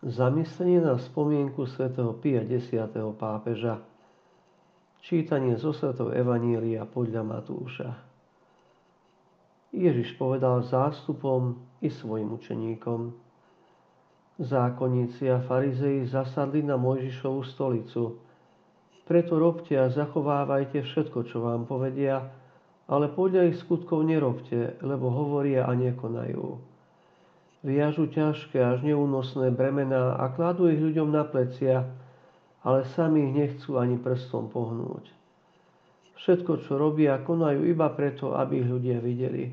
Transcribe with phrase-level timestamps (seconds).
[0.00, 2.72] Zamyslenie na spomienku svätého Pia X.
[3.20, 3.84] pápeža.
[5.04, 8.00] Čítanie zo svätého Evanília podľa Matúša.
[9.76, 13.12] Ježiš povedal zástupom i svojim učeníkom.
[14.40, 18.24] Zákonníci a farizei zasadli na Mojžišovú stolicu.
[19.04, 22.24] Preto robte a zachovávajte všetko, čo vám povedia,
[22.88, 26.69] ale podľa ich skutkov nerobte, lebo hovoria a nekonajú
[27.60, 31.84] viažu ťažké až neúnosné bremená a kladú ich ľuďom na plecia,
[32.64, 35.04] ale sami ich nechcú ani prstom pohnúť.
[36.20, 39.48] Všetko, čo robia, konajú iba preto, aby ich ľudia videli.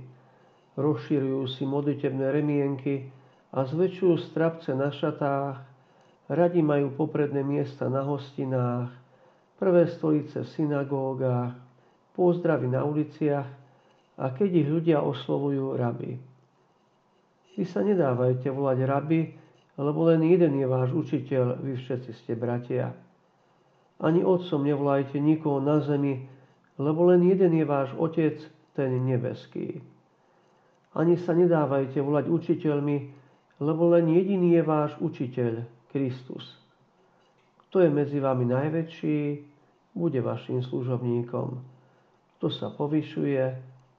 [0.75, 3.07] Rozširujú si modlitebné remienky
[3.55, 5.63] a zväčšujú strapce na šatách,
[6.27, 8.91] radi majú popredné miesta na hostinách,
[9.55, 11.55] prvé stolice v synagógach,
[12.13, 13.47] pozdravy na uliciach
[14.19, 16.36] a keď ich ľudia oslovujú rabi.
[17.57, 19.33] Vy sa nedávajte volať rabi,
[19.81, 22.93] lebo len jeden je váš učiteľ, vy všetci ste bratia.
[23.97, 26.29] Ani otcom nevolajte nikoho na zemi,
[26.77, 28.37] lebo len jeden je váš otec,
[28.77, 29.81] ten nebeský.
[30.93, 32.97] Ani sa nedávajte volať učiteľmi,
[33.57, 36.45] lebo len jediný je váš učiteľ, Kristus.
[37.67, 39.19] Kto je medzi vami najväčší,
[39.97, 41.57] bude vašim služobníkom.
[42.37, 43.43] Kto sa povyšuje,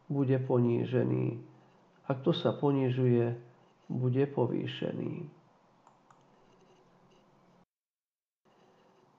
[0.07, 1.43] bude ponížený.
[2.07, 3.48] A kto sa ponižuje,
[3.89, 5.27] bude povýšený.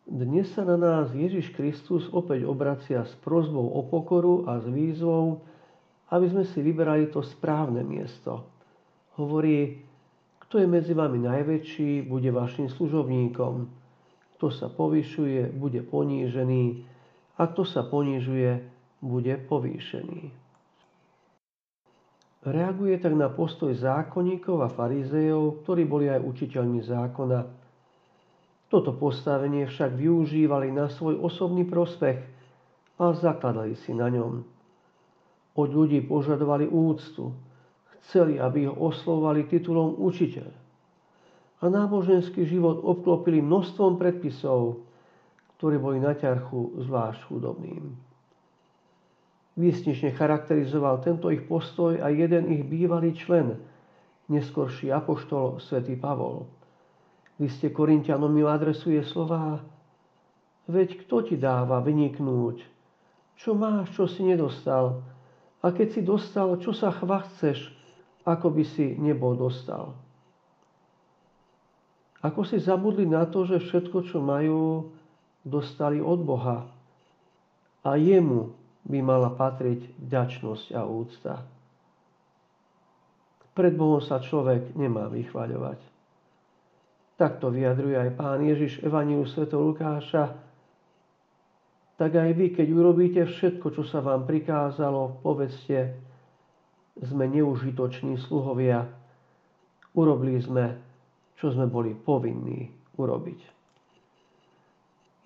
[0.09, 5.45] Dnes sa na nás Ježiš Kristus opäť obracia s prozbou o pokoru a s výzvou,
[6.09, 8.41] aby sme si vyberali to správne miesto.
[9.21, 9.85] Hovorí,
[10.49, 13.69] kto je medzi vami najväčší, bude vašim služobníkom.
[14.33, 16.89] Kto sa povyšuje, bude ponížený.
[17.37, 18.65] A kto sa ponižuje,
[19.05, 20.48] bude povýšený.
[22.39, 27.39] Reaguje tak na postoj zákonníkov a farizejov, ktorí boli aj učiteľmi zákona.
[28.71, 32.15] Toto postavenie však využívali na svoj osobný prospech
[32.95, 34.45] a zakladali si na ňom.
[35.59, 37.35] Od ľudí požadovali úctu,
[38.07, 40.47] chceli, aby ho oslovovali titulom učiteľ.
[41.59, 44.79] A náboženský život obklopili množstvom predpisov,
[45.59, 48.08] ktorí boli na ťarchu zvlášť chudobným.
[49.59, 53.59] Výsnične charakterizoval tento ich postoj aj jeden ich bývalý člen,
[54.31, 56.47] neskorší apoštol svätý Pavol.
[57.43, 59.59] ste Korintianom mi adresuje slová,
[60.63, 62.63] veď kto ti dáva vyniknúť?
[63.35, 65.03] Čo máš, čo si nedostal?
[65.59, 67.75] A keď si dostal, čo sa chvachceš,
[68.23, 69.91] ako by si nebol dostal?
[72.23, 74.91] Ako si zabudli na to, že všetko, čo majú,
[75.43, 76.67] dostali od Boha.
[77.83, 78.58] A jemu
[78.89, 81.33] by mala patriť vďačnosť a úcta.
[83.53, 85.79] Pred Bohom sa človek nemá vychvaľovať.
[87.19, 89.45] Takto vyjadruje aj pán Ježiš Evaniu Sv.
[89.51, 90.31] Lukáša.
[91.99, 95.99] Tak aj vy, keď urobíte všetko, čo sa vám prikázalo, povedzte,
[96.95, 98.87] sme neužitoční sluhovia,
[99.91, 100.79] urobili sme,
[101.35, 103.58] čo sme boli povinní urobiť.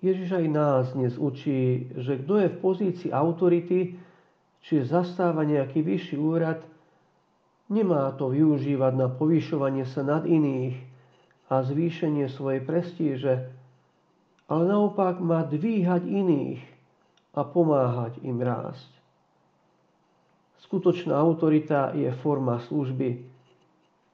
[0.04, 3.96] Ježiš aj nás dnes učí, že kto je v pozícii autority,
[4.60, 6.60] či zastáva nejaký vyšší úrad,
[7.72, 10.76] nemá to využívať na povyšovanie sa nad iných
[11.48, 13.48] a zvýšenie svojej prestíže,
[14.44, 16.60] ale naopak má dvíhať iných
[17.32, 18.92] a pomáhať im rásť.
[20.68, 23.24] Skutočná autorita je forma služby,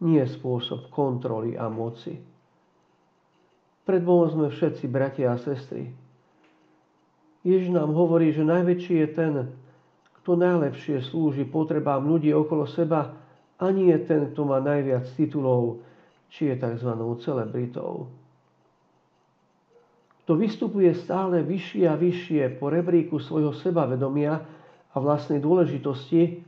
[0.07, 2.15] nie spôsob kontroly a moci.
[3.91, 5.91] Pred Bohom sme všetci bratia a sestry.
[7.43, 9.35] Ježiš nám hovorí, že najväčší je ten,
[10.23, 13.19] kto najlepšie slúži potrebám ľudí okolo seba
[13.59, 15.83] a nie ten, kto má najviac titulov,
[16.31, 16.87] či je tzv.
[17.19, 18.07] celebritou.
[20.23, 24.39] Kto vystupuje stále vyššie a vyššie po rebríku svojho sebavedomia
[24.95, 26.47] a vlastnej dôležitosti,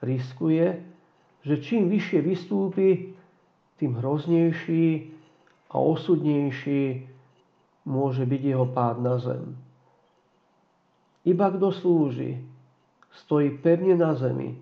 [0.00, 0.80] riskuje,
[1.44, 3.12] že čím vyššie vystúpi,
[3.76, 5.19] tým hroznejší
[5.70, 7.06] a osudnejší
[7.86, 9.54] môže byť jeho pád na zem.
[11.22, 12.42] Iba kto slúži,
[13.24, 14.58] stojí pevne na zemi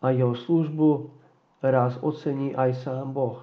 [0.00, 1.12] a jeho službu
[1.60, 3.40] raz ocení aj sám Boh.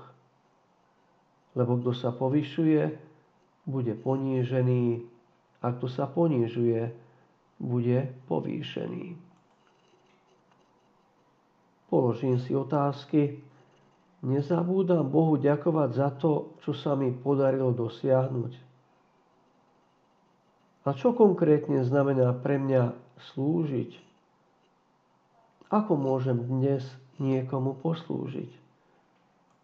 [1.57, 2.97] Lebo kto sa povyšuje,
[3.65, 5.01] bude ponížený
[5.61, 6.93] a kto sa ponížuje,
[7.57, 9.17] bude povýšený.
[11.87, 13.41] Položím si otázky,
[14.25, 18.53] nezabúdam Bohu ďakovať za to, čo sa mi podarilo dosiahnuť.
[20.87, 22.95] A čo konkrétne znamená pre mňa
[23.33, 23.91] slúžiť?
[25.67, 26.87] Ako môžem dnes
[27.19, 28.66] niekomu poslúžiť?